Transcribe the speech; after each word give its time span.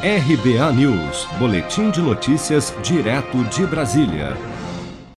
RBA 0.00 0.72
News, 0.74 1.26
Boletim 1.40 1.90
de 1.90 2.00
Notícias, 2.00 2.72
direto 2.84 3.42
de 3.46 3.66
Brasília. 3.66 4.36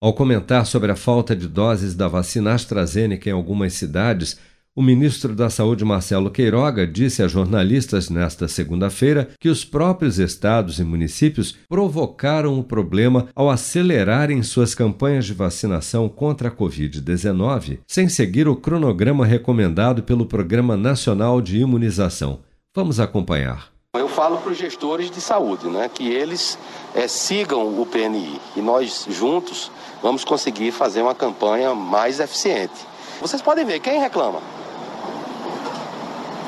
Ao 0.00 0.14
comentar 0.14 0.64
sobre 0.64 0.90
a 0.90 0.96
falta 0.96 1.36
de 1.36 1.46
doses 1.46 1.94
da 1.94 2.08
vacina 2.08 2.54
AstraZeneca 2.54 3.28
em 3.28 3.34
algumas 3.34 3.74
cidades, 3.74 4.38
o 4.74 4.80
ministro 4.80 5.34
da 5.34 5.50
Saúde, 5.50 5.84
Marcelo 5.84 6.30
Queiroga, 6.30 6.86
disse 6.86 7.22
a 7.22 7.28
jornalistas 7.28 8.08
nesta 8.08 8.48
segunda-feira 8.48 9.28
que 9.38 9.50
os 9.50 9.62
próprios 9.62 10.18
estados 10.18 10.78
e 10.78 10.84
municípios 10.84 11.54
provocaram 11.68 12.58
o 12.58 12.64
problema 12.64 13.28
ao 13.34 13.50
acelerarem 13.50 14.42
suas 14.42 14.74
campanhas 14.74 15.26
de 15.26 15.34
vacinação 15.34 16.08
contra 16.08 16.48
a 16.48 16.50
Covid-19, 16.50 17.80
sem 17.86 18.08
seguir 18.08 18.48
o 18.48 18.56
cronograma 18.56 19.26
recomendado 19.26 20.02
pelo 20.02 20.24
Programa 20.24 20.78
Nacional 20.78 21.42
de 21.42 21.58
Imunização. 21.58 22.40
Vamos 22.74 22.98
acompanhar. 22.98 23.71
Eu 23.94 24.08
falo 24.08 24.38
para 24.38 24.50
os 24.50 24.56
gestores 24.56 25.10
de 25.10 25.20
saúde, 25.20 25.68
né, 25.68 25.86
que 25.86 26.10
eles 26.10 26.58
é, 26.94 27.06
sigam 27.06 27.78
o 27.78 27.84
PNI 27.84 28.40
e 28.56 28.62
nós 28.62 29.04
juntos 29.06 29.70
vamos 30.00 30.24
conseguir 30.24 30.72
fazer 30.72 31.02
uma 31.02 31.14
campanha 31.14 31.74
mais 31.74 32.18
eficiente. 32.18 32.72
Vocês 33.20 33.42
podem 33.42 33.66
ver 33.66 33.80
quem 33.80 34.00
reclama. 34.00 34.40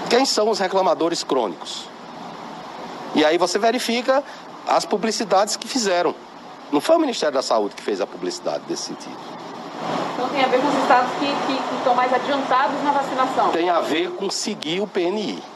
Quem 0.08 0.24
são 0.24 0.48
os 0.48 0.58
reclamadores 0.58 1.22
crônicos? 1.22 1.86
E 3.14 3.22
aí 3.22 3.36
você 3.36 3.58
verifica 3.58 4.24
as 4.66 4.86
publicidades 4.86 5.54
que 5.54 5.68
fizeram. 5.68 6.14
Não 6.72 6.80
foi 6.80 6.96
o 6.96 6.98
Ministério 6.98 7.34
da 7.34 7.42
Saúde 7.42 7.74
que 7.74 7.82
fez 7.82 8.00
a 8.00 8.06
publicidade 8.06 8.64
desse 8.66 8.84
sentido. 8.84 9.18
Então 10.14 10.30
tem 10.30 10.42
a 10.42 10.48
ver 10.48 10.62
com 10.62 10.68
os 10.68 10.78
estados 10.78 11.10
que, 11.18 11.26
que, 11.26 11.62
que 11.62 11.74
estão 11.76 11.94
mais 11.94 12.10
adiantados 12.10 12.82
na 12.82 12.92
vacinação? 12.92 13.50
Tem 13.50 13.68
a 13.68 13.80
ver 13.80 14.12
com 14.12 14.30
seguir 14.30 14.80
o 14.80 14.86
PNI. 14.86 15.53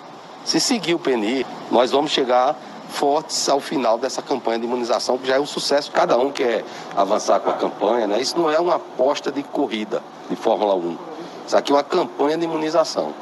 Se 0.49 0.59
seguir 0.59 0.95
o 0.95 0.99
PNI, 0.99 1.45
nós 1.71 1.91
vamos 1.91 2.11
chegar 2.11 2.59
fortes 2.89 3.51
ao 3.51 3.61
final 3.61 3.99
dessa 3.99 4.23
campanha 4.23 4.59
de 4.59 4.65
imunização, 4.65 5.19
que 5.19 5.29
já 5.29 5.37
é 5.37 5.39
um 5.39 5.45
sucesso. 5.45 5.93
Cada 5.93 6.17
um 6.17 6.33
quer 6.33 6.65
avançar 6.97 7.39
com 7.41 7.51
a 7.51 7.53
campanha, 7.53 8.07
né? 8.07 8.19
Isso 8.19 8.39
não 8.39 8.51
é 8.51 8.59
uma 8.59 8.77
aposta 8.77 9.31
de 9.31 9.43
corrida 9.43 10.03
de 10.31 10.35
Fórmula 10.37 10.75
1. 10.75 10.97
Isso 11.47 11.55
aqui 11.55 11.71
é 11.71 11.75
uma 11.75 11.85
campanha 11.85 12.39
de 12.39 12.45
imunização 12.45 13.13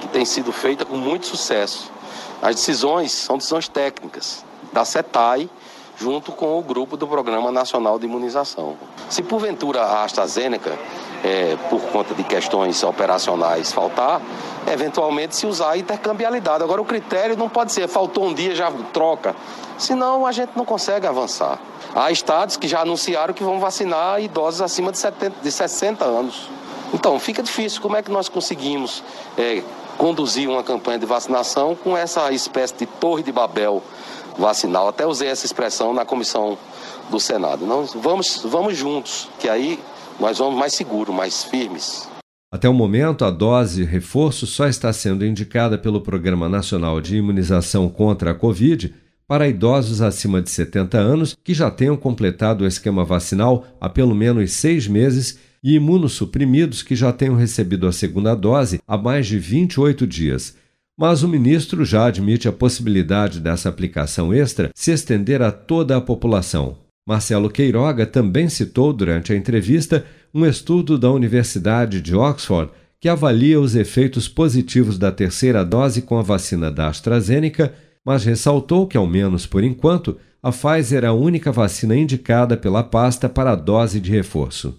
que 0.00 0.06
tem 0.06 0.24
sido 0.24 0.52
feita 0.52 0.84
com 0.84 0.94
muito 0.94 1.26
sucesso. 1.26 1.90
As 2.40 2.54
decisões 2.54 3.10
são 3.10 3.36
decisões 3.36 3.66
técnicas 3.66 4.44
da 4.72 4.84
CETAI, 4.84 5.50
junto 6.00 6.32
com 6.32 6.58
o 6.58 6.62
grupo 6.62 6.96
do 6.96 7.06
Programa 7.06 7.52
Nacional 7.52 7.98
de 7.98 8.06
Imunização. 8.06 8.74
Se 9.10 9.22
porventura 9.22 9.82
a 9.82 10.04
AstraZeneca, 10.04 10.78
é, 11.22 11.58
por 11.68 11.82
conta 11.92 12.14
de 12.14 12.24
questões 12.24 12.82
operacionais, 12.82 13.70
faltar, 13.70 14.22
eventualmente 14.66 15.36
se 15.36 15.46
usar 15.46 15.72
a 15.72 15.76
intercambialidade. 15.76 16.64
Agora, 16.64 16.80
o 16.80 16.86
critério 16.86 17.36
não 17.36 17.50
pode 17.50 17.72
ser 17.72 17.86
faltou 17.86 18.24
um 18.24 18.32
dia, 18.32 18.54
já 18.54 18.72
troca. 18.94 19.36
Senão, 19.76 20.24
a 20.24 20.32
gente 20.32 20.52
não 20.56 20.64
consegue 20.64 21.06
avançar. 21.06 21.58
Há 21.94 22.10
estados 22.10 22.56
que 22.56 22.66
já 22.66 22.80
anunciaram 22.80 23.34
que 23.34 23.44
vão 23.44 23.60
vacinar 23.60 24.22
idosos 24.22 24.62
acima 24.62 24.90
de, 24.90 24.96
70, 24.96 25.36
de 25.42 25.52
60 25.52 26.02
anos. 26.02 26.48
Então, 26.94 27.18
fica 27.20 27.42
difícil. 27.42 27.82
Como 27.82 27.96
é 27.96 28.02
que 28.02 28.10
nós 28.10 28.26
conseguimos 28.26 29.04
é, 29.36 29.62
conduzir 29.98 30.48
uma 30.48 30.62
campanha 30.62 30.98
de 30.98 31.04
vacinação 31.04 31.74
com 31.74 31.94
essa 31.94 32.32
espécie 32.32 32.74
de 32.74 32.86
torre 32.86 33.22
de 33.22 33.30
Babel 33.30 33.82
vacinal? 34.38 34.88
Até 34.88 35.06
usei 35.06 35.28
essa 35.28 35.46
expressão 35.46 35.92
na 35.92 36.04
comissão 36.04 36.58
do 37.10 37.18
Senado. 37.18 37.66
Não, 37.66 37.84
vamos, 37.84 38.42
vamos 38.44 38.76
juntos, 38.76 39.28
que 39.38 39.48
aí 39.48 39.78
nós 40.18 40.38
vamos 40.38 40.58
mais 40.58 40.74
seguros, 40.74 41.14
mais 41.14 41.44
firmes. 41.44 42.08
Até 42.52 42.68
o 42.68 42.74
momento, 42.74 43.24
a 43.24 43.30
dose 43.30 43.84
reforço 43.84 44.46
só 44.46 44.66
está 44.66 44.92
sendo 44.92 45.24
indicada 45.24 45.78
pelo 45.78 46.00
Programa 46.00 46.48
Nacional 46.48 47.00
de 47.00 47.16
Imunização 47.16 47.88
contra 47.88 48.32
a 48.32 48.34
Covid 48.34 48.92
para 49.26 49.46
idosos 49.46 50.02
acima 50.02 50.42
de 50.42 50.50
70 50.50 50.98
anos 50.98 51.36
que 51.44 51.54
já 51.54 51.70
tenham 51.70 51.96
completado 51.96 52.64
o 52.64 52.66
esquema 52.66 53.04
vacinal 53.04 53.64
há 53.80 53.88
pelo 53.88 54.12
menos 54.12 54.50
seis 54.50 54.88
meses 54.88 55.38
e 55.62 55.76
imunossuprimidos 55.76 56.82
que 56.82 56.96
já 56.96 57.12
tenham 57.12 57.36
recebido 57.36 57.86
a 57.86 57.92
segunda 57.92 58.34
dose 58.34 58.80
há 58.88 58.98
mais 58.98 59.28
de 59.28 59.38
28 59.38 60.04
dias. 60.04 60.56
Mas 61.00 61.22
o 61.22 61.28
ministro 61.28 61.82
já 61.82 62.04
admite 62.04 62.46
a 62.46 62.52
possibilidade 62.52 63.40
dessa 63.40 63.70
aplicação 63.70 64.34
extra 64.34 64.68
se 64.74 64.92
estender 64.92 65.40
a 65.40 65.50
toda 65.50 65.96
a 65.96 66.00
população. 66.00 66.76
Marcelo 67.08 67.48
Queiroga 67.48 68.04
também 68.04 68.50
citou 68.50 68.92
durante 68.92 69.32
a 69.32 69.36
entrevista 69.36 70.04
um 70.34 70.44
estudo 70.44 70.98
da 70.98 71.10
Universidade 71.10 72.02
de 72.02 72.14
Oxford 72.14 72.70
que 73.00 73.08
avalia 73.08 73.58
os 73.58 73.74
efeitos 73.74 74.28
positivos 74.28 74.98
da 74.98 75.10
terceira 75.10 75.64
dose 75.64 76.02
com 76.02 76.18
a 76.18 76.22
vacina 76.22 76.70
da 76.70 76.88
AstraZeneca, 76.88 77.72
mas 78.04 78.22
ressaltou 78.22 78.86
que, 78.86 78.98
ao 78.98 79.06
menos 79.06 79.46
por 79.46 79.64
enquanto, 79.64 80.18
a 80.42 80.52
Pfizer 80.52 81.04
é 81.04 81.06
a 81.06 81.14
única 81.14 81.50
vacina 81.50 81.96
indicada 81.96 82.58
pela 82.58 82.82
pasta 82.82 83.26
para 83.26 83.52
a 83.52 83.56
dose 83.56 84.00
de 84.00 84.10
reforço. 84.10 84.78